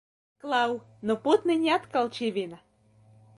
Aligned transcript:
Klau! 0.45 0.71
Nu 1.09 1.17
putniņi 1.27 1.71
atkal 1.75 2.11
čivina! 2.17 2.61